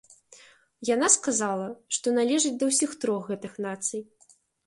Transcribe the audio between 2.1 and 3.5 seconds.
належыць да ўсіх трох